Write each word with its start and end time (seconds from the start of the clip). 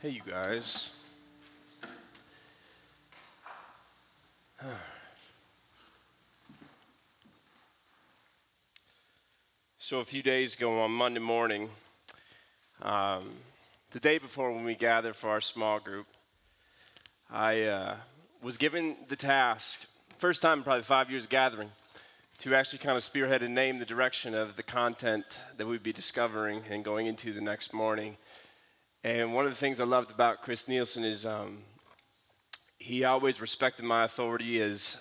Hey, 0.00 0.10
you 0.10 0.20
guys. 0.24 0.90
So, 9.80 10.00
a 10.00 10.04
few 10.04 10.22
days 10.22 10.54
ago 10.54 10.80
on 10.80 10.90
Monday 10.90 11.18
morning, 11.18 11.70
um, 12.82 13.24
the 13.92 13.98
day 13.98 14.18
before 14.18 14.52
when 14.52 14.62
we 14.62 14.74
gathered 14.74 15.16
for 15.16 15.30
our 15.30 15.40
small 15.40 15.80
group, 15.80 16.06
I 17.30 17.62
uh, 17.62 17.96
was 18.42 18.58
given 18.58 18.96
the 19.08 19.16
task, 19.16 19.86
first 20.18 20.42
time 20.42 20.58
in 20.58 20.64
probably 20.64 20.82
five 20.82 21.10
years 21.10 21.26
gathering, 21.26 21.70
to 22.40 22.54
actually 22.54 22.80
kind 22.80 22.98
of 22.98 23.02
spearhead 23.02 23.42
and 23.42 23.54
name 23.54 23.78
the 23.78 23.86
direction 23.86 24.34
of 24.34 24.56
the 24.56 24.62
content 24.62 25.24
that 25.56 25.66
we'd 25.66 25.82
be 25.82 25.92
discovering 25.92 26.62
and 26.70 26.84
going 26.84 27.06
into 27.06 27.32
the 27.32 27.40
next 27.40 27.72
morning. 27.72 28.18
And 29.04 29.32
one 29.32 29.44
of 29.46 29.52
the 29.52 29.56
things 29.58 29.78
I 29.78 29.84
loved 29.84 30.10
about 30.10 30.42
Chris 30.42 30.66
Nielsen 30.66 31.04
is 31.04 31.24
um, 31.24 31.58
he 32.78 33.04
always 33.04 33.40
respected 33.40 33.84
my 33.84 34.04
authority 34.04 34.60
as 34.60 34.96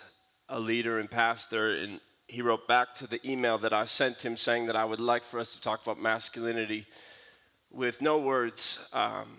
a 0.48 0.60
leader 0.60 1.00
and 1.00 1.10
pastor. 1.10 1.72
And 1.72 2.00
he 2.28 2.44
wrote 2.44 2.68
back 2.68 2.94
to 2.96 3.08
the 3.08 3.20
email 3.28 3.58
that 3.60 3.73
I 3.73 3.86
sent 3.86 4.23
him 4.23 4.38
saying 4.38 4.68
that 4.68 4.76
I 4.76 4.86
would 4.86 5.00
like 5.00 5.23
for 5.23 5.40
us 5.40 5.56
to 5.56 5.62
talk 5.62 5.82
about 5.82 6.00
masculinity 6.00 6.86
with 7.72 8.02
no 8.02 8.20
words, 8.20 8.78
um, 8.94 9.38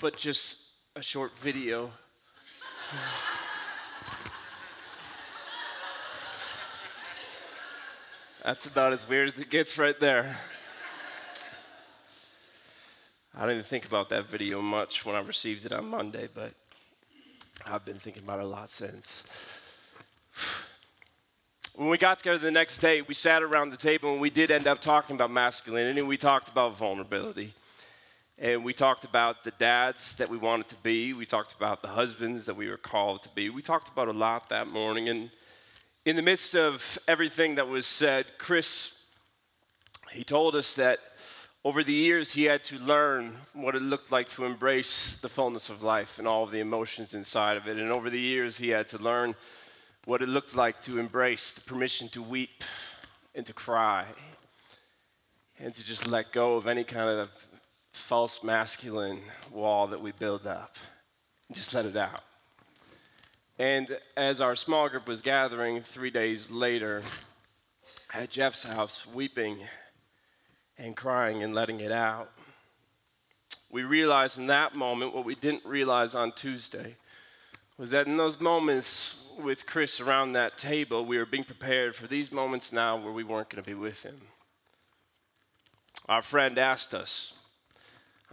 but 0.00 0.16
just 0.16 0.62
a 0.96 1.02
short 1.02 1.38
video. 1.38 1.90
That's 8.44 8.64
about 8.66 8.94
as 8.94 9.06
weird 9.06 9.28
as 9.28 9.38
it 9.38 9.50
gets 9.50 9.76
right 9.76 10.00
there. 10.00 10.38
I 13.40 13.46
didn't 13.46 13.66
think 13.66 13.86
about 13.86 14.08
that 14.08 14.28
video 14.28 14.60
much 14.60 15.06
when 15.06 15.14
I 15.14 15.20
received 15.20 15.64
it 15.64 15.70
on 15.70 15.86
Monday, 15.86 16.28
but 16.34 16.54
I've 17.64 17.84
been 17.84 18.00
thinking 18.00 18.24
about 18.24 18.40
it 18.40 18.46
a 18.46 18.48
lot 18.48 18.68
since. 18.68 19.22
When 21.76 21.88
we 21.88 21.98
got 21.98 22.18
together 22.18 22.38
the 22.38 22.50
next 22.50 22.78
day, 22.78 23.00
we 23.00 23.14
sat 23.14 23.44
around 23.44 23.70
the 23.70 23.76
table 23.76 24.10
and 24.10 24.20
we 24.20 24.28
did 24.28 24.50
end 24.50 24.66
up 24.66 24.80
talking 24.80 25.14
about 25.14 25.30
masculinity 25.30 26.00
and 26.00 26.08
we 26.08 26.16
talked 26.16 26.48
about 26.48 26.76
vulnerability. 26.76 27.54
And 28.40 28.64
we 28.64 28.72
talked 28.72 29.04
about 29.04 29.44
the 29.44 29.52
dads 29.52 30.16
that 30.16 30.28
we 30.28 30.36
wanted 30.36 30.66
to 30.70 30.76
be. 30.82 31.12
We 31.12 31.24
talked 31.24 31.52
about 31.52 31.80
the 31.80 31.88
husbands 31.88 32.44
that 32.46 32.56
we 32.56 32.68
were 32.68 32.76
called 32.76 33.22
to 33.22 33.28
be. 33.28 33.50
We 33.50 33.62
talked 33.62 33.88
about 33.88 34.08
a 34.08 34.12
lot 34.12 34.48
that 34.48 34.66
morning. 34.66 35.08
And 35.08 35.30
in 36.04 36.16
the 36.16 36.22
midst 36.22 36.56
of 36.56 36.98
everything 37.06 37.54
that 37.54 37.68
was 37.68 37.86
said, 37.86 38.26
Chris, 38.36 39.00
he 40.10 40.24
told 40.24 40.56
us 40.56 40.74
that 40.74 40.98
over 41.68 41.84
the 41.84 41.92
years 41.92 42.32
he 42.32 42.44
had 42.44 42.64
to 42.64 42.78
learn 42.78 43.36
what 43.52 43.74
it 43.74 43.82
looked 43.82 44.10
like 44.10 44.26
to 44.26 44.46
embrace 44.46 45.20
the 45.20 45.28
fullness 45.28 45.68
of 45.68 45.82
life 45.82 46.18
and 46.18 46.26
all 46.26 46.42
of 46.42 46.50
the 46.50 46.60
emotions 46.60 47.12
inside 47.12 47.58
of 47.58 47.68
it. 47.68 47.76
And 47.76 47.92
over 47.92 48.08
the 48.08 48.18
years 48.18 48.56
he 48.56 48.70
had 48.70 48.88
to 48.88 48.96
learn 48.96 49.34
what 50.06 50.22
it 50.22 50.30
looked 50.30 50.56
like 50.56 50.80
to 50.84 50.98
embrace 50.98 51.52
the 51.52 51.60
permission 51.60 52.08
to 52.08 52.22
weep 52.22 52.64
and 53.34 53.44
to 53.44 53.52
cry 53.52 54.06
and 55.58 55.74
to 55.74 55.84
just 55.84 56.06
let 56.06 56.32
go 56.32 56.56
of 56.56 56.66
any 56.66 56.84
kind 56.84 57.10
of 57.20 57.28
false 57.92 58.42
masculine 58.42 59.20
wall 59.52 59.88
that 59.88 60.00
we 60.00 60.12
build 60.12 60.46
up 60.46 60.76
and 61.48 61.54
just 61.54 61.74
let 61.74 61.84
it 61.84 61.98
out. 61.98 62.22
And 63.58 63.98
as 64.16 64.40
our 64.40 64.56
small 64.56 64.88
group 64.88 65.06
was 65.06 65.20
gathering 65.20 65.82
three 65.82 66.10
days 66.10 66.50
later 66.50 67.02
at 68.14 68.30
Jeff's 68.30 68.62
house, 68.62 69.06
weeping 69.06 69.58
and 70.78 70.96
crying 70.96 71.42
and 71.42 71.54
letting 71.54 71.80
it 71.80 71.92
out, 71.92 72.30
we 73.70 73.82
realized 73.82 74.38
in 74.38 74.46
that 74.46 74.74
moment 74.74 75.14
what 75.14 75.24
we 75.24 75.34
didn't 75.34 75.64
realize 75.64 76.14
on 76.14 76.32
Tuesday 76.32 76.96
was 77.76 77.90
that 77.90 78.06
in 78.06 78.16
those 78.16 78.40
moments 78.40 79.16
with 79.38 79.66
Chris 79.66 80.00
around 80.00 80.32
that 80.32 80.58
table, 80.58 81.04
we 81.04 81.18
were 81.18 81.26
being 81.26 81.44
prepared 81.44 81.94
for 81.94 82.06
these 82.06 82.32
moments 82.32 82.72
now 82.72 82.96
where 82.96 83.12
we 83.12 83.24
weren't 83.24 83.50
going 83.50 83.62
to 83.62 83.68
be 83.68 83.74
with 83.74 84.02
him. 84.02 84.20
Our 86.08 86.22
friend 86.22 86.58
asked 86.58 86.94
us 86.94 87.34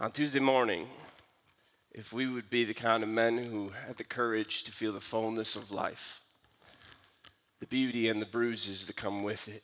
on 0.00 0.12
Tuesday 0.12 0.40
morning, 0.40 0.88
if 1.92 2.12
we 2.12 2.26
would 2.26 2.50
be 2.50 2.64
the 2.64 2.74
kind 2.74 3.02
of 3.02 3.08
men 3.08 3.38
who 3.38 3.72
had 3.86 3.96
the 3.96 4.04
courage 4.04 4.64
to 4.64 4.72
feel 4.72 4.92
the 4.92 5.00
fullness 5.00 5.56
of 5.56 5.70
life, 5.70 6.20
the 7.60 7.66
beauty 7.66 8.08
and 8.08 8.20
the 8.20 8.26
bruises 8.26 8.86
that 8.86 8.96
come 8.96 9.22
with 9.22 9.48
it, 9.48 9.62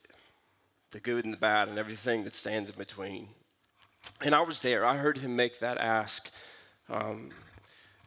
the 0.93 0.99
good 0.99 1.25
and 1.25 1.33
the 1.33 1.37
bad, 1.37 1.67
and 1.67 1.77
everything 1.77 2.23
that 2.23 2.35
stands 2.35 2.69
in 2.69 2.75
between. 2.77 3.27
And 4.21 4.33
I 4.33 4.41
was 4.41 4.61
there. 4.61 4.85
I 4.85 4.97
heard 4.97 5.17
him 5.17 5.35
make 5.35 5.59
that 5.59 5.77
ask. 5.77 6.29
Um, 6.89 7.31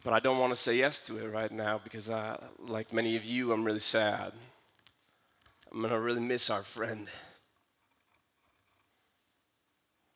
but 0.03 0.13
I 0.13 0.19
don't 0.19 0.39
want 0.39 0.55
to 0.55 0.61
say 0.61 0.77
yes 0.77 1.01
to 1.01 1.17
it 1.17 1.27
right 1.27 1.51
now 1.51 1.79
because, 1.83 2.09
I, 2.09 2.39
like 2.59 2.93
many 2.93 3.15
of 3.17 3.25
you, 3.25 3.51
I'm 3.51 3.65
really 3.65 3.81
sad. 3.81 4.31
I'm 5.71 5.79
going 5.79 5.91
to 5.91 5.99
really 5.99 6.21
miss 6.21 6.49
our 6.49 6.63
friend. 6.63 7.09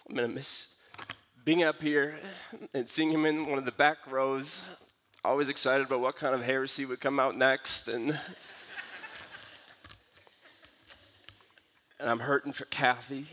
I'm 0.07 0.15
going 0.15 0.29
to 0.29 0.33
miss 0.33 0.75
being 1.43 1.63
up 1.63 1.81
here 1.81 2.19
and 2.73 2.87
seeing 2.87 3.11
him 3.11 3.25
in 3.25 3.47
one 3.47 3.57
of 3.57 3.65
the 3.65 3.71
back 3.71 3.97
rows, 4.09 4.61
always 5.25 5.49
excited 5.49 5.87
about 5.87 5.99
what 5.99 6.15
kind 6.15 6.33
of 6.33 6.41
heresy 6.41 6.85
would 6.85 7.01
come 7.01 7.19
out 7.19 7.37
next. 7.37 7.87
And, 7.87 8.17
and 12.01 12.09
I'm 12.09 12.21
hurting 12.21 12.51
for 12.51 12.65
Kathy, 12.65 13.27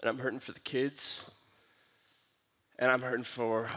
and 0.00 0.08
I'm 0.08 0.18
hurting 0.18 0.38
for 0.38 0.52
the 0.52 0.60
kids, 0.60 1.20
and 2.78 2.92
I'm 2.92 3.02
hurting 3.02 3.24
for 3.24 3.68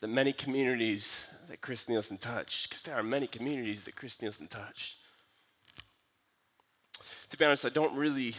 the 0.00 0.06
many 0.06 0.34
communities 0.34 1.24
that 1.48 1.62
Chris 1.62 1.88
Nielsen 1.88 2.18
touched, 2.18 2.68
because 2.68 2.82
there 2.82 2.94
are 2.94 3.02
many 3.02 3.26
communities 3.26 3.84
that 3.84 3.96
Chris 3.96 4.20
Nielsen 4.20 4.48
touched. 4.48 4.96
To 7.30 7.38
be 7.38 7.44
honest, 7.46 7.64
I 7.64 7.70
don't 7.70 7.96
really 7.96 8.34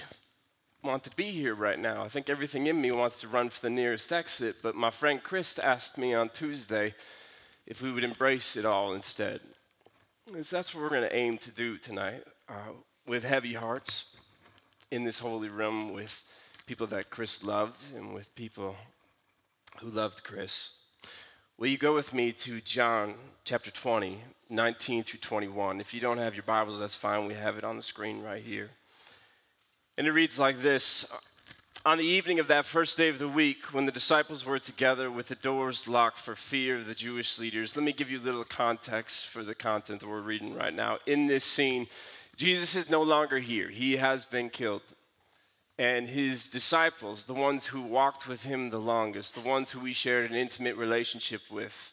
want 0.84 1.04
to 1.06 1.16
be 1.16 1.32
here 1.32 1.56
right 1.56 1.80
now. 1.80 2.04
I 2.04 2.08
think 2.08 2.30
everything 2.30 2.68
in 2.68 2.80
me 2.80 2.92
wants 2.92 3.22
to 3.22 3.28
run 3.28 3.50
for 3.50 3.62
the 3.62 3.70
nearest 3.72 4.14
exit, 4.14 4.58
but 4.62 4.76
my 4.76 4.92
friend 4.92 5.22
Chris 5.24 5.58
asked 5.58 5.98
me 5.98 6.14
on 6.14 6.30
Tuesday 6.30 6.94
if 7.66 7.82
we 7.82 7.92
would 7.92 8.04
embrace 8.04 8.56
it 8.56 8.66
all 8.66 8.94
instead. 8.94 9.42
And 10.34 10.46
so 10.46 10.56
that's 10.56 10.74
what 10.74 10.84
we're 10.84 10.90
going 10.90 11.10
to 11.10 11.16
aim 11.16 11.40
to 11.40 11.50
do 11.50 11.78
tonight 11.78 12.24
uh, 12.48 12.74
with 13.08 13.24
heavy 13.24 13.56
hearts 13.56 14.16
in 14.92 15.04
this 15.04 15.20
holy 15.20 15.50
room 15.50 15.94
with 15.94 16.24
people 16.66 16.88
that 16.88 17.10
Chris 17.10 17.44
loved 17.44 17.80
and 17.96 18.14
with 18.14 18.34
people 18.36 18.76
who 19.80 19.90
loved 19.90 20.24
Chris. 20.24 20.80
Will 21.58 21.68
you 21.68 21.78
go 21.78 21.94
with 21.94 22.14
me 22.14 22.32
to 22.32 22.62
John 22.62 23.16
chapter 23.44 23.70
20, 23.70 24.20
19 24.50 25.04
through 25.04 25.20
21? 25.20 25.82
If 25.82 25.94
you 25.94 26.00
don't 26.00 26.18
have 26.18 26.34
your 26.34 26.44
Bibles, 26.44 26.80
that's 26.80 26.96
fine. 26.96 27.28
We 27.28 27.34
have 27.34 27.58
it 27.58 27.64
on 27.64 27.78
the 27.78 27.84
screen 27.84 28.24
right 28.24 28.42
here. 28.42 28.70
And 29.98 30.08
it 30.08 30.12
reads 30.12 30.40
like 30.40 30.62
this 30.62 31.12
On 31.86 31.98
the 31.98 32.06
evening 32.06 32.40
of 32.40 32.48
that 32.48 32.66
first 32.66 32.98
day 32.98 33.10
of 33.10 33.20
the 33.20 33.28
week, 33.28 33.74
when 33.74 33.86
the 33.86 33.92
disciples 33.92 34.46
were 34.46 34.60
together 34.60 35.12
with 35.12 35.28
the 35.28 35.36
doors 35.36 35.88
locked 35.88 36.18
for 36.18 36.36
fear 36.36 36.78
of 36.78 36.88
the 36.88 36.96
Jewish 36.96 37.38
leaders, 37.38 37.76
let 37.76 37.84
me 37.84 37.94
give 37.94 38.10
you 38.10 38.20
a 38.20 38.24
little 38.24 38.46
context 38.46 39.28
for 39.28 39.44
the 39.44 39.56
content 39.56 40.00
that 40.00 40.10
we're 40.10 40.22
reading 40.22 40.56
right 40.56 40.74
now. 40.74 40.98
In 41.06 41.28
this 41.28 41.44
scene, 41.44 41.88
Jesus 42.40 42.74
is 42.74 42.90
no 42.90 43.02
longer 43.02 43.40
here, 43.40 43.68
he 43.68 43.98
has 43.98 44.24
been 44.24 44.50
killed. 44.50 44.82
And 45.78 46.08
his 46.08 46.48
disciples, 46.48 47.26
the 47.26 47.34
ones 47.34 47.66
who 47.66 47.82
walked 47.82 48.30
with 48.30 48.44
him 48.44 48.70
the 48.70 48.80
longest, 48.80 49.36
the 49.36 49.42
ones 49.42 49.72
who 49.72 49.82
we 49.82 49.92
shared 49.92 50.32
an 50.32 50.38
intimate 50.38 50.78
relationship 50.78 51.42
with, 51.52 51.92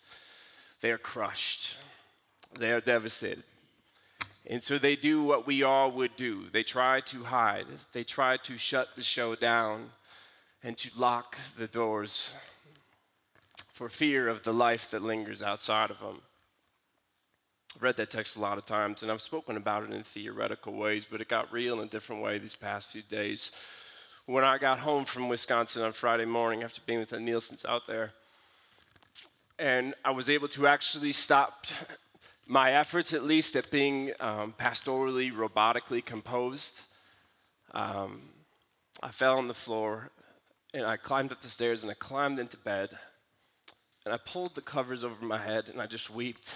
they 0.82 0.92
are 0.92 0.98
crushed. 0.98 1.76
They 2.56 2.70
are 2.70 2.80
devastated. 2.80 3.42
And 4.46 4.62
so 4.62 4.78
they 4.78 4.94
do 4.94 5.20
what 5.20 5.48
we 5.48 5.64
all 5.64 5.90
would 5.90 6.14
do 6.14 6.44
they 6.52 6.62
try 6.62 7.00
to 7.00 7.24
hide, 7.24 7.66
they 7.92 8.04
try 8.04 8.36
to 8.36 8.56
shut 8.56 8.94
the 8.94 9.02
show 9.02 9.34
down 9.34 9.90
and 10.62 10.78
to 10.78 10.90
lock 10.96 11.36
the 11.58 11.66
doors 11.66 12.30
for 13.72 13.88
fear 13.88 14.28
of 14.28 14.44
the 14.44 14.54
life 14.54 14.92
that 14.92 15.03
lingers 15.03 15.42
outside 15.42 15.91
of 15.91 15.98
them. 15.98 16.22
I've 17.76 17.82
read 17.82 17.98
that 17.98 18.10
text 18.10 18.36
a 18.36 18.40
lot 18.40 18.56
of 18.56 18.64
times 18.64 19.02
and 19.02 19.12
I've 19.12 19.20
spoken 19.20 19.58
about 19.58 19.82
it 19.82 19.92
in 19.92 20.02
theoretical 20.02 20.72
ways, 20.72 21.04
but 21.04 21.20
it 21.20 21.28
got 21.28 21.52
real 21.52 21.80
in 21.80 21.88
a 21.88 21.90
different 21.90 22.22
way 22.22 22.38
these 22.38 22.54
past 22.54 22.90
few 22.90 23.02
days. 23.02 23.50
When 24.24 24.44
I 24.44 24.56
got 24.56 24.78
home 24.78 25.04
from 25.04 25.28
Wisconsin 25.28 25.82
on 25.82 25.92
Friday 25.92 26.24
morning 26.24 26.62
after 26.62 26.80
being 26.86 27.00
with 27.00 27.10
the 27.10 27.20
Nielsen's 27.20 27.66
out 27.66 27.86
there, 27.86 28.12
and 29.58 29.94
I 30.06 30.12
was 30.12 30.30
able 30.30 30.48
to 30.48 30.66
actually 30.66 31.12
stop 31.12 31.66
my 32.46 32.72
efforts, 32.72 33.12
at 33.12 33.24
least, 33.24 33.54
at 33.56 33.70
being 33.70 34.12
um, 34.20 34.54
pastorally, 34.58 35.30
robotically 35.30 36.02
composed, 36.02 36.80
um, 37.74 38.22
I 39.02 39.10
fell 39.10 39.36
on 39.36 39.48
the 39.48 39.54
floor 39.54 40.12
and 40.72 40.86
I 40.86 40.96
climbed 40.96 41.30
up 41.30 41.42
the 41.42 41.48
stairs 41.48 41.82
and 41.82 41.90
I 41.90 41.94
climbed 41.94 42.38
into 42.38 42.56
bed 42.56 42.96
and 44.06 44.14
I 44.14 44.16
pulled 44.16 44.54
the 44.54 44.62
covers 44.62 45.04
over 45.04 45.22
my 45.22 45.38
head 45.38 45.68
and 45.68 45.82
I 45.82 45.86
just 45.86 46.08
wept. 46.08 46.54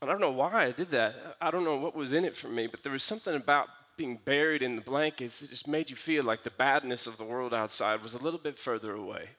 And 0.00 0.08
I 0.08 0.12
don't 0.12 0.20
know 0.20 0.30
why 0.30 0.66
I 0.66 0.72
did 0.72 0.90
that. 0.92 1.36
I 1.40 1.50
don't 1.50 1.64
know 1.64 1.76
what 1.76 1.94
was 1.94 2.12
in 2.12 2.24
it 2.24 2.36
for 2.36 2.48
me, 2.48 2.66
but 2.66 2.82
there 2.82 2.92
was 2.92 3.02
something 3.02 3.34
about 3.34 3.68
being 3.96 4.18
buried 4.24 4.62
in 4.62 4.76
the 4.76 4.82
blankets 4.82 5.40
that 5.40 5.50
just 5.50 5.66
made 5.66 5.90
you 5.90 5.96
feel 5.96 6.22
like 6.22 6.44
the 6.44 6.50
badness 6.50 7.06
of 7.06 7.18
the 7.18 7.24
world 7.24 7.52
outside 7.52 8.00
was 8.00 8.14
a 8.14 8.18
little 8.18 8.38
bit 8.38 8.58
further 8.58 8.94
away. 8.94 9.30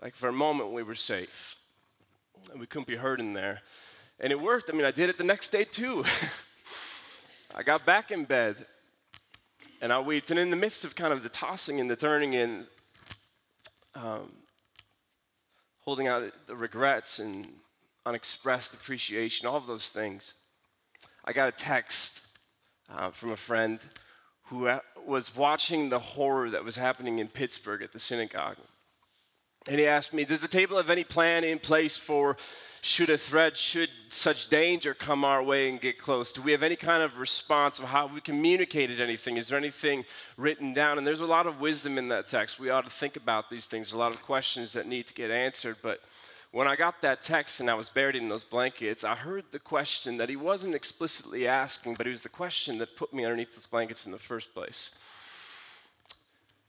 Like 0.00 0.14
for 0.14 0.28
a 0.28 0.32
moment, 0.32 0.70
we 0.70 0.84
were 0.84 0.94
safe. 0.94 1.56
And 2.50 2.60
we 2.60 2.66
couldn't 2.66 2.86
be 2.86 2.96
hurt 2.96 3.20
in 3.20 3.34
there. 3.34 3.60
And 4.20 4.30
it 4.30 4.40
worked. 4.40 4.70
I 4.70 4.74
mean, 4.74 4.84
I 4.84 4.92
did 4.92 5.08
it 5.08 5.18
the 5.18 5.24
next 5.24 5.50
day 5.50 5.64
too. 5.64 6.04
I 7.54 7.62
got 7.64 7.84
back 7.84 8.12
in 8.12 8.24
bed 8.24 8.64
and 9.80 9.92
I 9.92 9.98
wept. 9.98 10.30
And 10.30 10.38
in 10.38 10.50
the 10.50 10.56
midst 10.56 10.84
of 10.84 10.94
kind 10.94 11.12
of 11.12 11.22
the 11.22 11.28
tossing 11.28 11.80
and 11.80 11.90
the 11.90 11.96
turning 11.96 12.36
and 12.36 12.66
um, 13.94 14.32
holding 15.80 16.06
out 16.06 16.22
the 16.46 16.56
regrets 16.56 17.18
and 17.18 17.48
unexpressed 18.04 18.74
appreciation, 18.74 19.46
all 19.46 19.56
of 19.56 19.66
those 19.66 19.88
things, 19.88 20.34
I 21.24 21.32
got 21.32 21.48
a 21.48 21.52
text 21.52 22.26
uh, 22.90 23.10
from 23.10 23.30
a 23.30 23.36
friend 23.36 23.80
who 24.46 24.68
was 25.06 25.34
watching 25.34 25.88
the 25.88 25.98
horror 25.98 26.50
that 26.50 26.64
was 26.64 26.76
happening 26.76 27.18
in 27.18 27.28
Pittsburgh 27.28 27.82
at 27.82 27.92
the 27.92 27.98
synagogue. 27.98 28.56
And 29.68 29.78
he 29.78 29.86
asked 29.86 30.12
me, 30.12 30.24
Does 30.24 30.40
the 30.40 30.48
table 30.48 30.76
have 30.76 30.90
any 30.90 31.04
plan 31.04 31.44
in 31.44 31.58
place 31.60 31.96
for 31.96 32.36
should 32.80 33.10
a 33.10 33.16
threat, 33.16 33.56
should 33.56 33.90
such 34.08 34.48
danger 34.48 34.92
come 34.92 35.24
our 35.24 35.40
way 35.40 35.68
and 35.68 35.80
get 35.80 35.98
close? 35.98 36.32
Do 36.32 36.42
we 36.42 36.50
have 36.50 36.64
any 36.64 36.74
kind 36.74 37.00
of 37.00 37.18
response 37.18 37.78
of 37.78 37.84
how 37.84 38.08
we 38.08 38.20
communicated 38.20 39.00
anything? 39.00 39.36
Is 39.36 39.48
there 39.48 39.58
anything 39.58 40.04
written 40.36 40.72
down? 40.72 40.98
And 40.98 41.06
there's 41.06 41.20
a 41.20 41.26
lot 41.26 41.46
of 41.46 41.60
wisdom 41.60 41.96
in 41.96 42.08
that 42.08 42.26
text. 42.26 42.58
We 42.58 42.70
ought 42.70 42.84
to 42.84 42.90
think 42.90 43.14
about 43.14 43.50
these 43.50 43.66
things, 43.66 43.92
a 43.92 43.96
lot 43.96 44.12
of 44.12 44.20
questions 44.22 44.72
that 44.72 44.88
need 44.88 45.06
to 45.06 45.14
get 45.14 45.30
answered. 45.30 45.76
But 45.80 46.00
when 46.52 46.68
I 46.68 46.76
got 46.76 47.00
that 47.00 47.22
text 47.22 47.60
and 47.60 47.70
I 47.70 47.74
was 47.74 47.88
buried 47.88 48.14
in 48.14 48.28
those 48.28 48.44
blankets, 48.44 49.04
I 49.04 49.14
heard 49.14 49.44
the 49.50 49.58
question 49.58 50.18
that 50.18 50.28
he 50.28 50.36
wasn't 50.36 50.74
explicitly 50.74 51.48
asking, 51.48 51.94
but 51.94 52.06
it 52.06 52.10
was 52.10 52.22
the 52.22 52.28
question 52.28 52.76
that 52.78 52.94
put 52.94 53.14
me 53.14 53.24
underneath 53.24 53.54
those 53.54 53.66
blankets 53.66 54.04
in 54.04 54.12
the 54.12 54.18
first 54.18 54.52
place. 54.52 54.94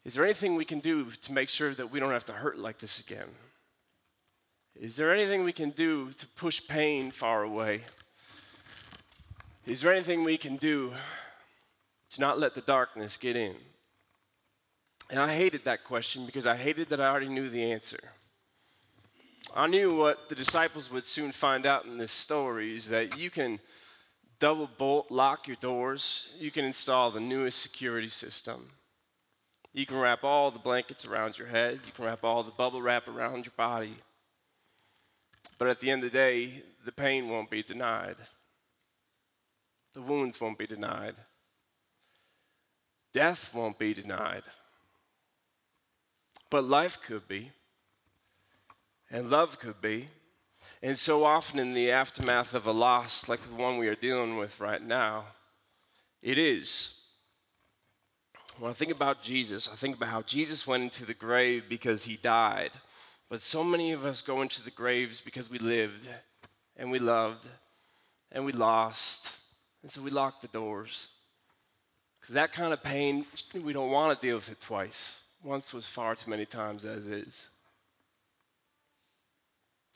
Is 0.05 0.13
there 0.13 0.23
anything 0.23 0.55
we 0.55 0.63
can 0.63 0.79
do 0.79 1.11
to 1.11 1.33
make 1.33 1.49
sure 1.49 1.73
that 1.73 1.91
we 1.91 1.99
don't 1.99 2.11
have 2.11 2.25
to 2.25 2.33
hurt 2.33 2.57
like 2.57 2.79
this 2.79 2.99
again? 2.99 3.27
Is 4.79 4.95
there 4.95 5.13
anything 5.13 5.43
we 5.43 5.53
can 5.53 5.71
do 5.71 6.11
to 6.13 6.27
push 6.27 6.65
pain 6.65 7.11
far 7.11 7.43
away? 7.43 7.81
Is 9.65 9.81
there 9.81 9.93
anything 9.93 10.23
we 10.23 10.37
can 10.37 10.55
do 10.55 10.93
to 12.11 12.21
not 12.21 12.39
let 12.39 12.55
the 12.55 12.61
darkness 12.61 13.17
get 13.17 13.35
in? 13.35 13.55
And 15.09 15.19
I 15.19 15.35
hated 15.35 15.65
that 15.65 15.83
question 15.83 16.25
because 16.25 16.47
I 16.47 16.55
hated 16.55 16.89
that 16.89 17.01
I 17.01 17.07
already 17.07 17.29
knew 17.29 17.49
the 17.49 17.71
answer. 17.71 17.99
I 19.55 19.67
knew 19.67 19.95
what 19.95 20.29
the 20.29 20.35
disciples 20.35 20.89
would 20.89 21.05
soon 21.05 21.31
find 21.31 21.67
out 21.67 21.85
in 21.85 21.99
this 21.99 22.11
story 22.11 22.75
is 22.75 22.89
that 22.89 23.19
you 23.19 23.29
can 23.29 23.59
double 24.39 24.67
bolt 24.67 25.11
lock 25.11 25.47
your 25.47 25.57
doors, 25.57 26.27
you 26.39 26.49
can 26.49 26.65
install 26.65 27.11
the 27.11 27.19
newest 27.19 27.61
security 27.61 28.09
system. 28.09 28.71
You 29.71 29.85
can 29.85 29.97
wrap 29.97 30.23
all 30.23 30.49
the 30.49 30.57
blankets 30.57 31.05
around 31.05 31.37
your 31.37 31.47
head, 31.47 31.81
you 31.85 31.91
can 31.91 32.05
wrap 32.05 32.23
all 32.23 32.43
the 32.43 32.51
bubble 32.51 32.81
wrap 32.81 33.07
around 33.07 33.45
your 33.45 33.53
body. 33.55 33.97
But 35.59 35.67
at 35.67 35.79
the 35.79 35.91
end 35.91 36.03
of 36.03 36.11
the 36.11 36.17
day, 36.17 36.63
the 36.83 36.91
pain 36.91 37.29
won't 37.29 37.51
be 37.51 37.61
denied. 37.61 38.15
The 39.93 40.01
wounds 40.01 40.41
won't 40.41 40.57
be 40.57 40.65
denied. 40.65 41.13
Death 43.13 43.53
won't 43.53 43.77
be 43.77 43.93
denied. 43.93 44.43
But 46.49 46.63
life 46.63 46.97
could 47.05 47.27
be 47.27 47.51
and 49.13 49.29
love 49.29 49.59
could 49.59 49.79
be. 49.79 50.07
And 50.81 50.97
so 50.97 51.23
often 51.23 51.59
in 51.59 51.73
the 51.73 51.91
aftermath 51.91 52.53
of 52.53 52.67
a 52.67 52.71
loss 52.71 53.29
like 53.29 53.41
the 53.47 53.55
one 53.55 53.77
we 53.77 53.87
are 53.87 53.95
dealing 53.95 54.37
with 54.37 54.59
right 54.59 54.81
now, 54.81 55.25
it 56.21 56.37
is. 56.37 56.99
When 58.57 58.71
I 58.71 58.73
think 58.73 58.91
about 58.91 59.21
Jesus, 59.23 59.69
I 59.71 59.75
think 59.75 59.95
about 59.95 60.09
how 60.09 60.23
Jesus 60.23 60.67
went 60.67 60.83
into 60.83 61.05
the 61.05 61.13
grave 61.13 61.65
because 61.69 62.03
he 62.03 62.17
died. 62.17 62.71
But 63.29 63.41
so 63.41 63.63
many 63.63 63.91
of 63.91 64.03
us 64.03 64.21
go 64.21 64.41
into 64.41 64.63
the 64.63 64.71
graves 64.71 65.21
because 65.21 65.49
we 65.49 65.59
lived 65.59 66.07
and 66.75 66.91
we 66.91 66.99
loved 66.99 67.47
and 68.31 68.45
we 68.45 68.51
lost. 68.51 69.29
And 69.83 69.91
so 69.91 70.01
we 70.01 70.11
lock 70.11 70.41
the 70.41 70.47
doors. 70.47 71.07
Because 72.19 72.33
that 72.33 72.51
kind 72.51 72.73
of 72.73 72.83
pain, 72.83 73.25
we 73.53 73.73
don't 73.73 73.91
want 73.91 74.19
to 74.19 74.27
deal 74.27 74.37
with 74.37 74.49
it 74.49 74.59
twice. 74.59 75.21
Once 75.43 75.73
was 75.73 75.87
far 75.87 76.15
too 76.15 76.29
many 76.29 76.45
times 76.45 76.83
as 76.83 77.05
is. 77.05 77.47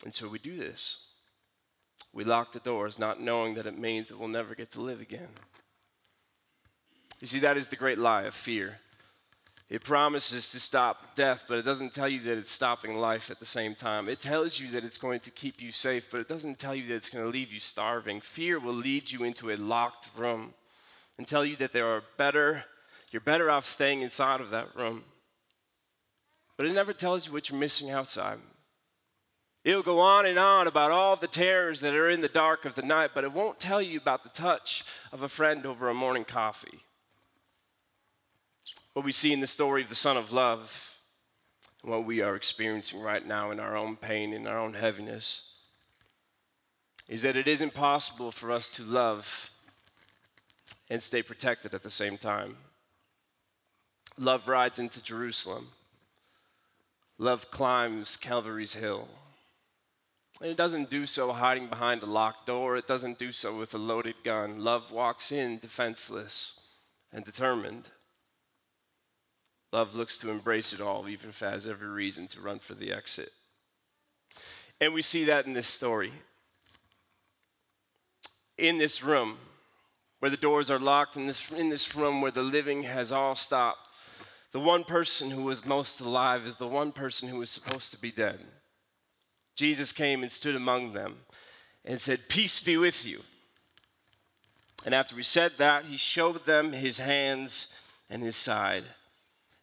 And 0.04 0.14
so 0.14 0.28
we 0.28 0.38
do 0.38 0.56
this. 0.56 0.98
We 2.12 2.24
lock 2.24 2.52
the 2.52 2.60
doors, 2.60 2.98
not 2.98 3.20
knowing 3.20 3.54
that 3.54 3.66
it 3.66 3.78
means 3.78 4.08
that 4.08 4.18
we'll 4.18 4.28
never 4.28 4.54
get 4.54 4.72
to 4.72 4.80
live 4.80 5.00
again. 5.00 5.28
You 7.20 7.26
see, 7.26 7.40
that 7.40 7.56
is 7.56 7.68
the 7.68 7.76
great 7.76 7.98
lie 7.98 8.22
of 8.22 8.34
fear. 8.34 8.78
It 9.68 9.84
promises 9.84 10.48
to 10.50 10.60
stop 10.60 11.14
death, 11.14 11.44
but 11.46 11.58
it 11.58 11.64
doesn't 11.64 11.92
tell 11.92 12.08
you 12.08 12.22
that 12.22 12.38
it's 12.38 12.50
stopping 12.50 12.94
life 12.94 13.30
at 13.30 13.38
the 13.38 13.44
same 13.44 13.74
time. 13.74 14.08
It 14.08 14.20
tells 14.20 14.58
you 14.58 14.70
that 14.70 14.84
it's 14.84 14.96
going 14.96 15.20
to 15.20 15.30
keep 15.30 15.60
you 15.60 15.72
safe, 15.72 16.08
but 16.10 16.20
it 16.20 16.28
doesn't 16.28 16.58
tell 16.58 16.74
you 16.74 16.86
that 16.88 16.94
it's 16.94 17.10
going 17.10 17.24
to 17.24 17.30
leave 17.30 17.52
you 17.52 17.60
starving. 17.60 18.22
Fear 18.22 18.60
will 18.60 18.74
lead 18.74 19.10
you 19.10 19.24
into 19.24 19.50
a 19.50 19.56
locked 19.56 20.08
room 20.16 20.54
and 21.18 21.26
tell 21.26 21.44
you 21.44 21.56
that 21.56 21.72
there 21.72 21.86
are 21.86 22.02
better, 22.16 22.64
you're 23.10 23.20
better 23.20 23.50
off 23.50 23.66
staying 23.66 24.00
inside 24.00 24.40
of 24.40 24.50
that 24.50 24.74
room. 24.74 25.04
But 26.56 26.66
it 26.66 26.72
never 26.72 26.94
tells 26.94 27.26
you 27.26 27.32
what 27.32 27.50
you're 27.50 27.58
missing 27.58 27.90
outside. 27.90 28.38
It'll 29.68 29.82
go 29.82 30.00
on 30.00 30.24
and 30.24 30.38
on 30.38 30.66
about 30.66 30.92
all 30.92 31.14
the 31.14 31.26
terrors 31.26 31.80
that 31.80 31.94
are 31.94 32.08
in 32.08 32.22
the 32.22 32.28
dark 32.28 32.64
of 32.64 32.74
the 32.74 32.80
night, 32.80 33.10
but 33.14 33.22
it 33.22 33.34
won't 33.34 33.60
tell 33.60 33.82
you 33.82 33.98
about 33.98 34.22
the 34.22 34.30
touch 34.30 34.82
of 35.12 35.20
a 35.20 35.28
friend 35.28 35.66
over 35.66 35.90
a 35.90 35.94
morning 35.94 36.24
coffee. 36.24 36.84
What 38.94 39.04
we 39.04 39.12
see 39.12 39.30
in 39.30 39.40
the 39.40 39.46
story 39.46 39.82
of 39.82 39.90
the 39.90 39.94
Son 39.94 40.16
of 40.16 40.32
Love, 40.32 40.96
what 41.82 42.06
we 42.06 42.22
are 42.22 42.34
experiencing 42.34 43.02
right 43.02 43.26
now 43.26 43.50
in 43.50 43.60
our 43.60 43.76
own 43.76 43.96
pain, 43.96 44.32
in 44.32 44.46
our 44.46 44.58
own 44.58 44.72
heaviness, 44.72 45.52
is 47.06 47.20
that 47.20 47.36
it 47.36 47.46
is 47.46 47.60
impossible 47.60 48.32
for 48.32 48.50
us 48.50 48.70
to 48.70 48.82
love 48.82 49.50
and 50.88 51.02
stay 51.02 51.22
protected 51.22 51.74
at 51.74 51.82
the 51.82 51.90
same 51.90 52.16
time. 52.16 52.56
Love 54.16 54.48
rides 54.48 54.78
into 54.78 55.02
Jerusalem. 55.02 55.68
Love 57.18 57.50
climbs 57.50 58.16
Calvary's 58.16 58.72
hill. 58.72 59.08
And 60.40 60.50
it 60.50 60.56
doesn't 60.56 60.88
do 60.88 61.04
so 61.04 61.32
hiding 61.32 61.68
behind 61.68 62.02
a 62.02 62.06
locked 62.06 62.46
door. 62.46 62.76
It 62.76 62.86
doesn't 62.86 63.18
do 63.18 63.32
so 63.32 63.56
with 63.56 63.74
a 63.74 63.78
loaded 63.78 64.14
gun. 64.24 64.60
Love 64.62 64.92
walks 64.92 65.32
in 65.32 65.58
defenseless 65.58 66.60
and 67.12 67.24
determined. 67.24 67.88
Love 69.72 69.94
looks 69.94 70.16
to 70.18 70.30
embrace 70.30 70.72
it 70.72 70.80
all, 70.80 71.08
even 71.08 71.30
if 71.30 71.42
it 71.42 71.50
has 71.50 71.66
every 71.66 71.88
reason 71.88 72.26
to 72.28 72.40
run 72.40 72.58
for 72.58 72.74
the 72.74 72.92
exit. 72.92 73.30
And 74.80 74.94
we 74.94 75.02
see 75.02 75.24
that 75.24 75.46
in 75.46 75.54
this 75.54 75.66
story. 75.66 76.12
In 78.56 78.78
this 78.78 79.02
room, 79.02 79.38
where 80.20 80.30
the 80.30 80.36
doors 80.36 80.70
are 80.70 80.78
locked, 80.78 81.16
in 81.16 81.26
this, 81.26 81.50
in 81.50 81.68
this 81.68 81.94
room 81.94 82.20
where 82.20 82.30
the 82.30 82.42
living 82.42 82.84
has 82.84 83.10
all 83.10 83.34
stopped, 83.34 83.88
the 84.52 84.60
one 84.60 84.84
person 84.84 85.30
who 85.30 85.42
was 85.42 85.66
most 85.66 86.00
alive 86.00 86.46
is 86.46 86.56
the 86.56 86.66
one 86.66 86.92
person 86.92 87.28
who 87.28 87.38
was 87.38 87.50
supposed 87.50 87.92
to 87.92 88.00
be 88.00 88.10
dead. 88.10 88.40
Jesus 89.58 89.90
came 89.90 90.22
and 90.22 90.30
stood 90.30 90.54
among 90.54 90.92
them 90.92 91.16
and 91.84 92.00
said, 92.00 92.28
Peace 92.28 92.60
be 92.60 92.76
with 92.76 93.04
you. 93.04 93.22
And 94.86 94.94
after 94.94 95.16
he 95.16 95.24
said 95.24 95.54
that, 95.58 95.86
he 95.86 95.96
showed 95.96 96.44
them 96.44 96.72
his 96.72 96.98
hands 96.98 97.74
and 98.08 98.22
his 98.22 98.36
side. 98.36 98.84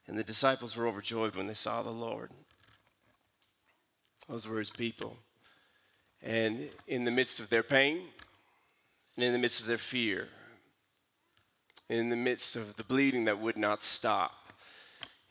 And 0.06 0.18
the 0.18 0.24
disciples 0.24 0.76
were 0.76 0.86
overjoyed 0.86 1.38
when 1.38 1.48
they 1.48 1.54
saw 1.54 1.82
the 1.82 1.92
Lord. 1.92 2.32
Those 4.28 4.46
were 4.46 4.60
his 4.60 4.70
people. 4.70 5.16
And 6.22 6.72
in 6.88 7.06
the 7.06 7.12
midst 7.12 7.40
of 7.40 7.50
their 7.50 7.64
pain, 7.64 8.02
and 9.16 9.24
in 9.24 9.32
the 9.32 9.40
midst 9.40 9.62
of 9.62 9.66
their 9.66 9.78
fear, 9.78 10.28
in 11.88 12.10
the 12.10 12.18
midst 12.18 12.58
of 12.58 12.76
the 12.76 12.84
bleeding 12.84 13.24
that 13.26 13.40
would 13.40 13.58
not 13.58 13.82
stop, 13.82 14.52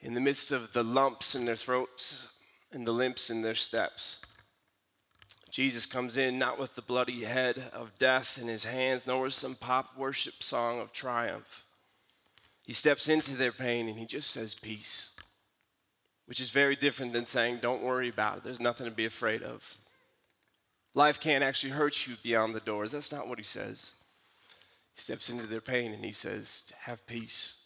in 0.00 0.14
the 0.14 0.20
midst 0.20 0.50
of 0.52 0.72
the 0.72 0.82
lumps 0.82 1.34
in 1.34 1.44
their 1.44 1.54
throats 1.54 2.28
and 2.72 2.86
the 2.86 2.92
limps 2.92 3.28
in 3.28 3.42
their 3.42 3.54
steps, 3.54 4.20
Jesus 5.54 5.86
comes 5.86 6.16
in 6.16 6.36
not 6.36 6.58
with 6.58 6.74
the 6.74 6.82
bloody 6.82 7.22
head 7.22 7.70
of 7.72 7.96
death 7.96 8.40
in 8.42 8.48
his 8.48 8.64
hands, 8.64 9.06
nor 9.06 9.22
with 9.22 9.34
some 9.34 9.54
pop 9.54 9.96
worship 9.96 10.42
song 10.42 10.80
of 10.80 10.92
triumph. 10.92 11.62
He 12.66 12.72
steps 12.72 13.08
into 13.08 13.36
their 13.36 13.52
pain 13.52 13.88
and 13.88 13.96
he 13.96 14.04
just 14.04 14.32
says, 14.32 14.56
Peace, 14.56 15.10
which 16.26 16.40
is 16.40 16.50
very 16.50 16.74
different 16.74 17.12
than 17.12 17.26
saying, 17.26 17.60
Don't 17.62 17.84
worry 17.84 18.08
about 18.08 18.38
it. 18.38 18.42
There's 18.42 18.58
nothing 18.58 18.86
to 18.86 18.90
be 18.90 19.04
afraid 19.04 19.44
of. 19.44 19.78
Life 20.92 21.20
can't 21.20 21.44
actually 21.44 21.70
hurt 21.70 22.08
you 22.08 22.16
beyond 22.20 22.52
the 22.52 22.60
doors. 22.60 22.90
That's 22.90 23.12
not 23.12 23.28
what 23.28 23.38
he 23.38 23.44
says. 23.44 23.92
He 24.96 25.02
steps 25.02 25.30
into 25.30 25.46
their 25.46 25.60
pain 25.60 25.92
and 25.92 26.04
he 26.04 26.10
says, 26.10 26.64
Have 26.80 27.06
peace. 27.06 27.58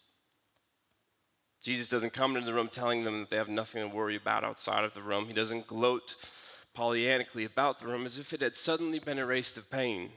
Jesus 1.63 1.89
doesn't 1.89 2.13
come 2.13 2.37
into 2.37 2.45
the 2.45 2.55
room 2.55 2.69
telling 2.69 3.05
them 3.05 3.21
that 3.21 3.31
they 3.31 3.37
have 3.37 3.49
nothing 3.49 3.81
to 3.81 3.97
worry 3.97 4.17
about 4.17 4.45
outside 4.45 4.85
of 4.85 4.93
the 4.93 5.01
room. 5.01 5.25
He 5.25 5.33
doesn't 5.33 5.67
gloat 5.67 6.17
Pollyannically 6.79 7.45
about 7.45 7.81
the 7.81 7.89
room 7.89 8.07
as 8.07 8.19
if 8.19 8.33
it 8.33 8.41
had 8.41 8.57
suddenly 8.57 9.01
been 9.01 9.19
erased 9.19 9.59
of 9.59 9.69
pain. 9.69 10.11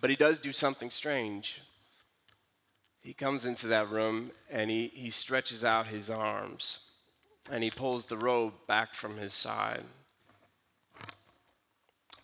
But 0.00 0.08
he 0.08 0.16
does 0.16 0.40
do 0.40 0.52
something 0.52 0.90
strange. 0.90 1.60
He 3.02 3.12
comes 3.12 3.44
into 3.44 3.66
that 3.66 3.90
room 3.90 4.30
and 4.50 4.70
he, 4.70 4.90
he 4.94 5.10
stretches 5.10 5.62
out 5.62 5.88
his 5.88 6.08
arms 6.08 6.78
and 7.52 7.62
he 7.62 7.68
pulls 7.68 8.06
the 8.06 8.16
robe 8.16 8.54
back 8.66 8.94
from 8.94 9.18
his 9.18 9.34
side. 9.34 9.84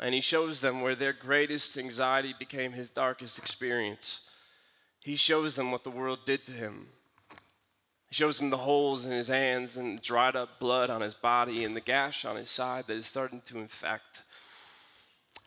And 0.00 0.14
he 0.14 0.22
shows 0.22 0.60
them 0.60 0.80
where 0.80 0.94
their 0.94 1.12
greatest 1.12 1.76
anxiety 1.76 2.34
became 2.38 2.72
his 2.72 2.88
darkest 2.88 3.36
experience. 3.36 4.20
He 5.00 5.16
shows 5.16 5.56
them 5.56 5.72
what 5.72 5.84
the 5.84 5.90
world 5.90 6.20
did 6.24 6.46
to 6.46 6.52
him. 6.52 6.88
Shows 8.12 8.38
him 8.38 8.50
the 8.50 8.58
holes 8.58 9.06
in 9.06 9.12
his 9.12 9.28
hands 9.28 9.78
and 9.78 10.00
dried 10.02 10.36
up 10.36 10.60
blood 10.60 10.90
on 10.90 11.00
his 11.00 11.14
body 11.14 11.64
and 11.64 11.74
the 11.74 11.80
gash 11.80 12.26
on 12.26 12.36
his 12.36 12.50
side 12.50 12.86
that 12.86 12.96
is 12.96 13.06
starting 13.06 13.40
to 13.46 13.58
infect. 13.58 14.20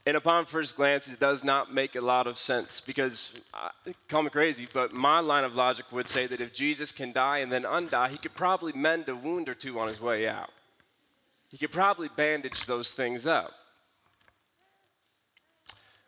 And 0.08 0.18
upon 0.18 0.46
first 0.46 0.76
glance, 0.76 1.08
it 1.08 1.20
does 1.20 1.44
not 1.44 1.72
make 1.72 1.96
a 1.96 2.02
lot 2.02 2.26
of 2.26 2.40
sense 2.40 2.82
because, 2.82 3.34
uh, 3.54 3.70
call 4.10 4.24
me 4.24 4.32
crazy, 4.32 4.68
but 4.74 4.94
my 4.94 5.20
line 5.20 5.44
of 5.44 5.56
logic 5.56 5.86
would 5.92 6.08
say 6.08 6.26
that 6.26 6.42
if 6.42 6.56
Jesus 6.56 6.92
can 6.92 7.12
die 7.12 7.38
and 7.38 7.52
then 7.52 7.66
undie, 7.66 8.10
he 8.10 8.18
could 8.18 8.34
probably 8.34 8.74
mend 8.74 9.10
a 9.10 9.16
wound 9.16 9.48
or 9.48 9.54
two 9.54 9.80
on 9.80 9.88
his 9.88 10.02
way 10.02 10.28
out. 10.28 10.50
He 11.50 11.60
could 11.60 11.72
probably 11.72 12.10
bandage 12.16 12.66
those 12.66 12.92
things 12.92 13.28
up. 13.28 13.52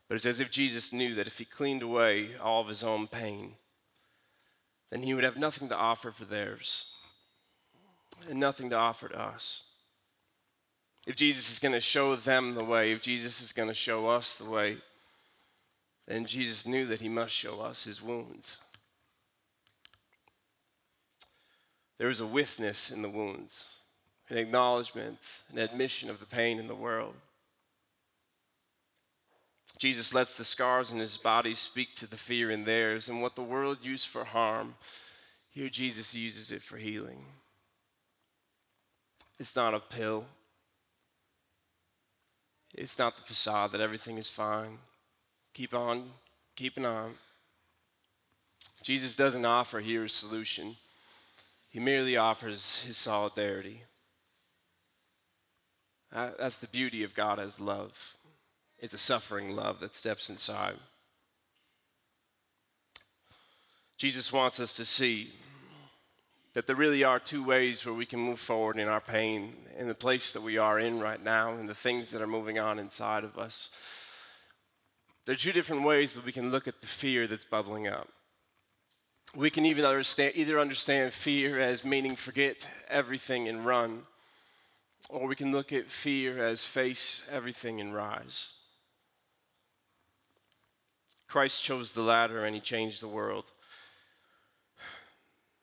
But 0.07 0.15
it's 0.15 0.25
as 0.25 0.39
if 0.39 0.49
Jesus 0.49 0.91
knew 0.91 1.13
that 1.13 1.27
if 1.27 1.37
he 1.37 1.45
cleaned 1.45 1.83
away 1.83 2.31
all 2.41 2.61
of 2.61 2.67
his 2.67 2.81
own 2.81 3.05
pain, 3.05 3.53
then 4.91 5.03
he 5.03 5.13
would 5.13 5.23
have 5.23 5.37
nothing 5.37 5.69
to 5.69 5.75
offer 5.75 6.11
for 6.11 6.25
theirs 6.25 6.85
and 8.29 8.39
nothing 8.39 8.69
to 8.69 8.75
offer 8.75 9.09
to 9.09 9.19
us 9.19 9.63
if 11.07 11.15
Jesus 11.15 11.49
is 11.49 11.59
going 11.59 11.73
to 11.73 11.79
show 11.79 12.17
them 12.17 12.55
the 12.55 12.65
way, 12.65 12.91
if 12.91 13.01
Jesus 13.01 13.41
is 13.41 13.53
going 13.53 13.69
to 13.69 13.73
show 13.73 14.09
us 14.09 14.35
the 14.35 14.49
way, 14.49 14.77
then 16.05 16.25
Jesus 16.25 16.67
knew 16.67 16.85
that 16.85 16.99
he 16.99 17.07
must 17.07 17.33
show 17.33 17.61
us 17.61 17.85
his 17.85 18.01
wounds. 18.01 18.57
There 21.97 22.09
is 22.09 22.19
a 22.19 22.27
witness 22.27 22.91
in 22.91 23.03
the 23.03 23.09
wounds, 23.09 23.63
an 24.27 24.37
acknowledgement, 24.37 25.19
an 25.49 25.59
admission 25.59 26.09
of 26.09 26.19
the 26.19 26.25
pain 26.25 26.59
in 26.59 26.67
the 26.67 26.75
world. 26.75 27.15
Jesus 29.77 30.13
lets 30.13 30.35
the 30.35 30.43
scars 30.43 30.91
in 30.91 30.99
his 30.99 31.17
body 31.17 31.53
speak 31.53 31.95
to 31.95 32.07
the 32.07 32.17
fear 32.17 32.49
in 32.49 32.63
theirs, 32.63 33.09
and 33.09 33.21
what 33.21 33.35
the 33.35 33.43
world 33.43 33.77
used 33.81 34.07
for 34.07 34.25
harm, 34.25 34.75
here 35.51 35.69
Jesus 35.69 36.13
uses 36.13 36.51
it 36.51 36.63
for 36.63 36.77
healing. 36.77 37.25
It's 39.39 39.55
not 39.55 39.75
a 39.75 39.79
pill, 39.79 40.25
it's 42.73 42.97
not 42.97 43.15
the 43.15 43.21
facade 43.23 43.71
that 43.71 43.81
everything 43.81 44.17
is 44.17 44.29
fine. 44.29 44.79
Keep 45.53 45.73
on, 45.73 46.11
keeping 46.55 46.85
on. 46.85 47.13
Jesus 48.83 49.15
doesn't 49.15 49.45
offer 49.45 49.79
here 49.79 50.05
a 50.05 50.09
solution, 50.09 50.77
He 51.69 51.79
merely 51.79 52.17
offers 52.17 52.83
His 52.85 52.97
solidarity. 52.97 53.83
That's 56.11 56.57
the 56.57 56.67
beauty 56.67 57.03
of 57.03 57.13
God 57.13 57.39
as 57.39 57.59
love. 57.59 58.15
It's 58.79 58.93
a 58.93 58.99
suffering 58.99 59.55
love 59.55 59.79
that 59.79 59.95
steps 59.95 60.29
inside. 60.29 60.75
Jesus 63.97 64.31
wants 64.31 64.59
us 64.59 64.75
to 64.75 64.85
see 64.85 65.33
that 66.53 66.67
there 66.67 66.75
really 66.75 67.03
are 67.03 67.19
two 67.19 67.43
ways 67.43 67.85
where 67.85 67.93
we 67.93 68.05
can 68.05 68.19
move 68.19 68.39
forward 68.39 68.77
in 68.77 68.87
our 68.87 68.99
pain, 68.99 69.53
in 69.77 69.87
the 69.87 69.95
place 69.95 70.31
that 70.31 70.43
we 70.43 70.57
are 70.57 70.79
in 70.79 70.99
right 70.99 71.23
now, 71.23 71.53
and 71.53 71.67
the 71.67 71.75
things 71.75 72.11
that 72.11 72.21
are 72.21 72.27
moving 72.27 72.59
on 72.59 72.79
inside 72.79 73.23
of 73.23 73.37
us. 73.37 73.69
There 75.25 75.33
are 75.33 75.37
two 75.37 75.51
different 75.51 75.83
ways 75.83 76.13
that 76.13 76.25
we 76.25 76.31
can 76.31 76.51
look 76.51 76.67
at 76.67 76.81
the 76.81 76.87
fear 76.87 77.27
that's 77.27 77.45
bubbling 77.45 77.87
up. 77.87 78.07
We 79.35 79.49
can 79.49 79.65
even 79.65 79.85
understand, 79.85 80.33
either 80.35 80.59
understand 80.59 81.13
fear 81.13 81.59
as 81.59 81.83
meaning 81.83 82.15
forget 82.15 82.67
everything 82.87 83.47
and 83.47 83.65
run, 83.65 84.03
or 85.09 85.27
we 85.27 85.35
can 85.35 85.51
look 85.51 85.73
at 85.73 85.91
fear 85.91 86.43
as 86.43 86.65
face 86.65 87.23
everything 87.31 87.81
and 87.81 87.93
rise. 87.93 88.56
Christ 91.27 91.63
chose 91.63 91.91
the 91.91 92.01
latter 92.01 92.45
and 92.45 92.55
he 92.55 92.61
changed 92.61 93.01
the 93.01 93.07
world. 93.07 93.51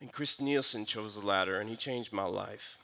And 0.00 0.12
Chris 0.12 0.38
Nielsen 0.38 0.84
chose 0.84 1.14
the 1.14 1.26
latter, 1.26 1.58
and 1.58 1.70
he 1.70 1.76
changed 1.76 2.12
my 2.12 2.24
life. 2.24 2.76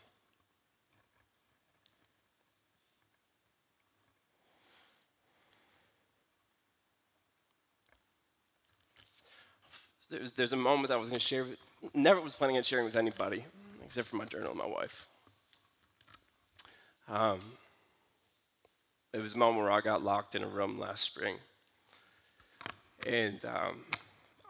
There's, 10.09 10.33
there's 10.33 10.55
a 10.55 10.57
moment 10.57 10.91
I 10.91 10.97
was 10.97 11.11
going 11.11 11.21
to 11.21 11.27
share, 11.27 11.45
never 11.93 12.23
was 12.23 12.33
planning 12.33 12.57
on 12.57 12.63
sharing 12.63 12.87
with 12.87 12.97
anybody, 12.97 13.45
except 13.85 14.09
for 14.09 14.17
my 14.17 14.25
journal 14.25 14.53
and 14.53 14.59
my 14.59 14.67
wife. 14.67 15.07
Um, 17.07 17.41
it 19.13 19.19
was 19.19 19.35
a 19.35 19.39
moment 19.39 19.63
where 19.63 19.71
I 19.71 19.83
got 19.83 20.03
locked 20.03 20.35
in 20.35 20.43
a 20.43 20.49
room 20.49 20.79
last 20.79 21.05
spring. 21.05 21.37
And 23.07 23.45
um, 23.45 23.85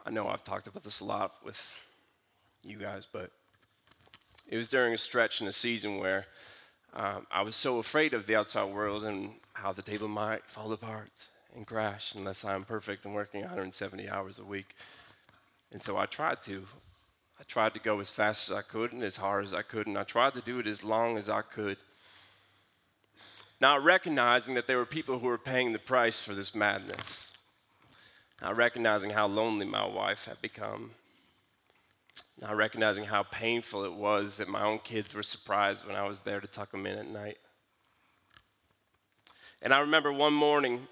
I 0.05 0.09
know 0.09 0.27
I've 0.27 0.43
talked 0.43 0.67
about 0.67 0.83
this 0.83 0.99
a 0.99 1.05
lot 1.05 1.35
with 1.43 1.75
you 2.63 2.77
guys, 2.77 3.07
but 3.11 3.31
it 4.47 4.57
was 4.57 4.69
during 4.69 4.93
a 4.93 4.97
stretch 4.97 5.41
in 5.41 5.47
a 5.47 5.53
season 5.53 5.97
where 5.97 6.25
um, 6.93 7.25
I 7.31 7.41
was 7.41 7.55
so 7.55 7.79
afraid 7.79 8.13
of 8.13 8.27
the 8.27 8.35
outside 8.35 8.73
world 8.73 9.05
and 9.05 9.31
how 9.53 9.71
the 9.71 9.81
table 9.81 10.09
might 10.09 10.45
fall 10.45 10.73
apart 10.73 11.11
and 11.55 11.65
crash 11.65 12.13
unless 12.15 12.43
I'm 12.43 12.65
perfect 12.65 13.05
and 13.05 13.13
working 13.13 13.41
170 13.41 14.09
hours 14.09 14.39
a 14.39 14.43
week. 14.43 14.75
And 15.71 15.81
so 15.81 15.97
I 15.97 16.05
tried 16.05 16.41
to. 16.43 16.65
I 17.39 17.43
tried 17.43 17.73
to 17.73 17.79
go 17.79 17.99
as 17.99 18.11
fast 18.11 18.51
as 18.51 18.55
I 18.55 18.61
could 18.61 18.93
and 18.93 19.03
as 19.03 19.15
hard 19.15 19.45
as 19.45 19.53
I 19.53 19.63
could, 19.63 19.87
and 19.87 19.97
I 19.97 20.03
tried 20.03 20.35
to 20.35 20.41
do 20.41 20.59
it 20.59 20.67
as 20.67 20.83
long 20.83 21.17
as 21.17 21.27
I 21.27 21.41
could. 21.41 21.77
Not 23.59 23.83
recognizing 23.83 24.53
that 24.53 24.67
there 24.67 24.77
were 24.77 24.85
people 24.85 25.17
who 25.17 25.25
were 25.25 25.39
paying 25.39 25.73
the 25.73 25.79
price 25.79 26.21
for 26.21 26.35
this 26.35 26.53
madness. 26.53 27.30
Not 28.41 28.57
recognizing 28.57 29.11
how 29.11 29.27
lonely 29.27 29.65
my 29.65 29.85
wife 29.85 30.25
had 30.25 30.41
become 30.41 30.91
not 32.41 32.55
recognizing 32.55 33.05
how 33.05 33.23
painful 33.23 33.85
it 33.85 33.93
was 33.93 34.37
that 34.37 34.47
my 34.47 34.63
own 34.63 34.79
kids 34.79 35.13
were 35.13 35.23
surprised 35.23 35.85
when 35.85 35.95
I 35.95 36.07
was 36.07 36.21
there 36.21 36.39
to 36.39 36.47
tuck 36.47 36.71
them 36.71 36.87
in 36.87 36.97
at 36.97 37.07
night. 37.07 37.37
And 39.61 39.71
I 39.71 39.79
remember 39.79 40.11
one 40.11 40.33
morning, 40.33 40.87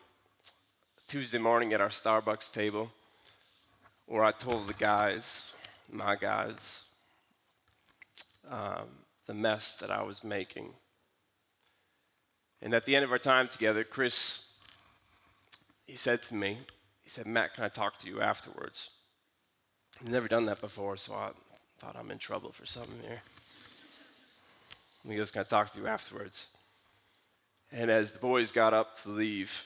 Tuesday 1.08 1.40
morning 1.40 1.74
at 1.74 1.82
our 1.82 1.90
Starbucks 1.90 2.54
table, 2.54 2.92
where 4.06 4.24
I 4.24 4.32
told 4.32 4.68
the 4.68 4.76
guys, 4.76 5.52
my 5.92 6.16
guys, 6.16 6.82
um, 8.50 8.88
the 9.26 9.34
mess 9.34 9.74
that 9.74 9.90
I 9.90 10.04
was 10.04 10.24
making. 10.24 10.74
And 12.62 12.76
at 12.76 12.86
the 12.86 12.96
end 12.96 13.06
of 13.06 13.12
our 13.12 13.18
time 13.18 13.48
together, 13.48 13.84
Chris, 13.84 14.52
he 15.88 15.96
said 15.96 16.22
to 16.24 16.36
me, 16.36 16.60
he 17.10 17.14
said, 17.14 17.26
Matt, 17.26 17.56
can 17.56 17.64
I 17.64 17.70
talk 17.70 17.98
to 18.00 18.08
you 18.08 18.22
afterwards? 18.22 18.92
He's 20.00 20.12
never 20.12 20.28
done 20.28 20.46
that 20.46 20.62
before, 20.62 20.96
so 20.96 21.16
I 21.16 21.32
thought 21.80 21.96
I'm 21.98 22.12
in 22.12 22.20
trouble 22.20 22.52
for 22.52 22.68
something 22.68 23.00
here. 23.02 23.22
He 25.08 25.16
goes, 25.16 25.32
Can 25.32 25.42
I 25.42 25.46
talk 25.46 25.72
to 25.72 25.80
you 25.80 25.88
afterwards? 25.88 26.46
And 27.72 27.90
as 27.90 28.12
the 28.12 28.20
boys 28.20 28.52
got 28.52 28.76
up 28.76 29.02
to 29.02 29.10
leave, 29.10 29.64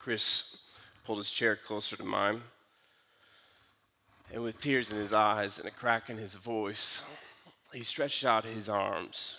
Chris 0.00 0.62
pulled 1.04 1.18
his 1.18 1.30
chair 1.30 1.54
closer 1.54 1.96
to 1.96 2.04
mine. 2.04 2.40
And 4.32 4.42
with 4.42 4.60
tears 4.60 4.90
in 4.90 4.96
his 4.96 5.12
eyes 5.12 5.60
and 5.60 5.68
a 5.68 5.70
crack 5.70 6.10
in 6.10 6.16
his 6.16 6.34
voice, 6.34 7.00
he 7.72 7.84
stretched 7.84 8.24
out 8.24 8.44
his 8.44 8.68
arms 8.68 9.36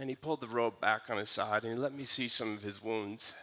and 0.00 0.08
he 0.08 0.16
pulled 0.16 0.40
the 0.40 0.48
robe 0.48 0.80
back 0.80 1.02
on 1.10 1.18
his 1.18 1.28
side 1.28 1.64
and 1.64 1.74
he 1.74 1.78
let 1.78 1.92
me 1.92 2.06
see 2.06 2.28
some 2.28 2.54
of 2.54 2.62
his 2.62 2.82
wounds. 2.82 3.34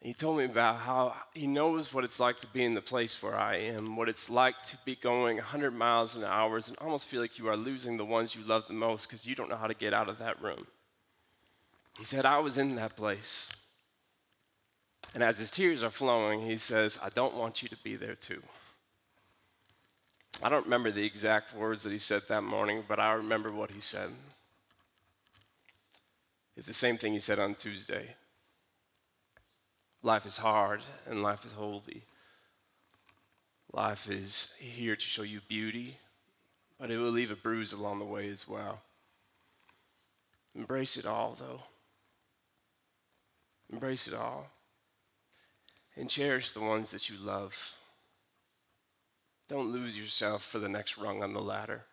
He 0.00 0.14
told 0.14 0.38
me 0.38 0.44
about 0.44 0.80
how 0.80 1.14
he 1.34 1.46
knows 1.46 1.92
what 1.92 2.04
it's 2.04 2.20
like 2.20 2.40
to 2.40 2.46
be 2.48 2.64
in 2.64 2.74
the 2.74 2.80
place 2.80 3.20
where 3.22 3.36
I 3.36 3.56
am, 3.56 3.96
what 3.96 4.08
it's 4.08 4.30
like 4.30 4.64
to 4.66 4.78
be 4.84 4.94
going 4.94 5.36
100 5.38 5.72
miles 5.72 6.14
an 6.14 6.22
hour 6.22 6.56
and 6.56 6.76
almost 6.80 7.06
feel 7.06 7.20
like 7.20 7.38
you 7.38 7.48
are 7.48 7.56
losing 7.56 7.96
the 7.96 8.04
ones 8.04 8.34
you 8.34 8.44
love 8.44 8.64
the 8.68 8.74
most 8.74 9.08
because 9.08 9.26
you 9.26 9.34
don't 9.34 9.48
know 9.48 9.56
how 9.56 9.66
to 9.66 9.74
get 9.74 9.94
out 9.94 10.08
of 10.08 10.18
that 10.18 10.40
room. 10.40 10.66
He 11.98 12.04
said, 12.04 12.26
I 12.26 12.38
was 12.38 12.58
in 12.58 12.76
that 12.76 12.96
place. 12.96 13.50
And 15.14 15.22
as 15.22 15.38
his 15.38 15.50
tears 15.50 15.82
are 15.82 15.90
flowing, 15.90 16.42
he 16.42 16.56
says, 16.56 16.98
I 17.02 17.08
don't 17.08 17.34
want 17.34 17.62
you 17.62 17.68
to 17.70 17.76
be 17.82 17.96
there 17.96 18.14
too. 18.14 18.42
I 20.42 20.50
don't 20.50 20.64
remember 20.64 20.90
the 20.90 21.04
exact 21.04 21.54
words 21.54 21.82
that 21.82 21.92
he 21.92 21.98
said 21.98 22.22
that 22.28 22.42
morning, 22.42 22.84
but 22.86 23.00
I 23.00 23.12
remember 23.12 23.50
what 23.50 23.70
he 23.70 23.80
said. 23.80 24.10
It's 26.56 26.66
the 26.66 26.74
same 26.74 26.98
thing 26.98 27.14
he 27.14 27.20
said 27.20 27.38
on 27.38 27.54
Tuesday. 27.54 28.14
Life 30.02 30.26
is 30.26 30.38
hard 30.38 30.82
and 31.08 31.22
life 31.22 31.44
is 31.44 31.52
holy. 31.52 32.02
Life 33.72 34.08
is 34.08 34.52
here 34.58 34.96
to 34.96 35.02
show 35.02 35.22
you 35.22 35.40
beauty, 35.48 35.96
but 36.78 36.90
it 36.90 36.98
will 36.98 37.10
leave 37.10 37.30
a 37.30 37.36
bruise 37.36 37.72
along 37.72 37.98
the 37.98 38.04
way 38.04 38.30
as 38.30 38.48
well. 38.48 38.80
Embrace 40.54 40.96
it 40.96 41.04
all, 41.04 41.36
though. 41.38 41.62
Embrace 43.70 44.06
it 44.08 44.14
all. 44.14 44.48
And 45.96 46.08
cherish 46.08 46.50
the 46.50 46.60
ones 46.60 46.90
that 46.90 47.10
you 47.10 47.16
love. 47.18 47.54
Don't 49.48 49.72
lose 49.72 49.98
yourself 49.98 50.42
for 50.44 50.58
the 50.58 50.68
next 50.68 50.98
rung 50.98 51.22
on 51.22 51.32
the 51.32 51.40
ladder. 51.40 51.84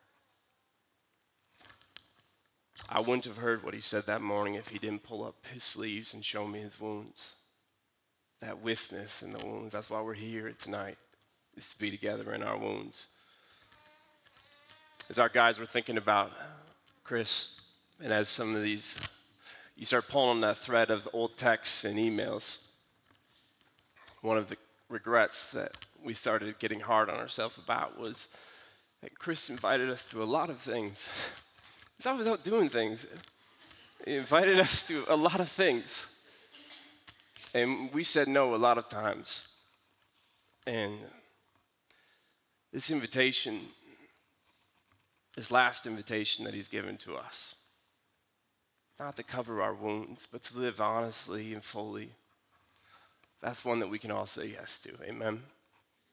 I 2.90 3.00
wouldn't 3.00 3.26
have 3.26 3.38
heard 3.38 3.64
what 3.64 3.74
he 3.74 3.82
said 3.82 4.06
that 4.06 4.22
morning 4.22 4.56
if 4.56 4.70
he 4.70 4.80
didn't 4.80 5.04
pull 5.04 5.24
up 5.24 5.36
his 5.52 5.64
sleeves 5.64 6.14
and 6.14 6.24
show 6.24 6.48
me 6.48 6.60
his 6.60 6.80
wounds. 6.80 7.34
That 8.44 8.62
witness 8.62 9.24
in 9.24 9.32
the 9.32 9.46
wounds. 9.46 9.72
That's 9.72 9.90
why 9.90 10.02
we're 10.02 10.16
here 10.16 10.54
tonight, 10.62 10.98
is 11.56 11.70
to 11.70 11.80
be 11.80 11.90
together 11.90 12.34
in 12.34 12.44
our 12.44 12.58
wounds. 12.58 13.06
As 15.10 15.18
our 15.18 15.30
guys 15.30 15.60
were 15.60 15.66
thinking 15.66 15.96
about 15.96 16.34
Chris, 17.06 17.62
and 18.04 18.12
as 18.12 18.28
some 18.28 18.54
of 18.54 18.62
these, 18.62 18.98
you 19.78 19.86
start 19.86 20.10
pulling 20.10 20.30
on 20.32 20.42
that 20.42 20.58
thread 20.58 20.92
of 20.92 21.08
old 21.14 21.38
texts 21.38 21.86
and 21.86 21.98
emails, 21.98 22.68
one 24.20 24.38
of 24.38 24.50
the 24.50 24.58
regrets 24.90 25.46
that 25.54 25.78
we 26.04 26.14
started 26.14 26.60
getting 26.60 26.82
hard 26.82 27.10
on 27.10 27.16
ourselves 27.16 27.58
about 27.58 27.98
was 27.98 28.28
that 29.02 29.18
Chris 29.18 29.50
invited 29.50 29.90
us 29.90 30.04
to 30.04 30.22
a 30.22 30.26
lot 30.26 30.50
of 30.50 30.60
things. 30.60 31.08
He's 31.98 32.06
always 32.06 32.28
out 32.28 32.44
doing 32.44 32.68
things. 32.68 33.06
He 34.06 34.16
invited 34.16 34.60
us 34.60 34.86
to 34.88 35.06
a 35.08 35.16
lot 35.16 35.40
of 35.40 35.48
things. 35.48 36.08
And 37.54 37.94
we 37.94 38.04
said 38.04 38.28
no 38.28 38.56
a 38.56 38.58
lot 38.58 38.78
of 38.78 38.90
times. 38.90 39.48
And 40.66 41.00
this 42.72 42.90
invitation, 42.90 43.68
this 45.36 45.52
last 45.52 45.86
invitation 45.86 46.46
that 46.46 46.54
he's 46.54 46.68
given 46.68 46.98
to 46.98 47.16
us, 47.16 47.56
not 49.00 49.16
to 49.18 49.24
cover 49.24 49.62
our 49.62 49.74
wounds, 49.74 50.28
but 50.32 50.44
to 50.44 50.58
live 50.58 50.82
honestly 50.82 51.54
and 51.54 51.64
fully, 51.64 52.12
that's 53.42 53.66
one 53.66 53.80
that 53.80 53.90
we 53.90 54.00
can 54.00 54.10
all 54.12 54.26
say 54.26 54.48
yes 54.48 54.80
to. 54.80 54.92
Amen. 55.04 55.44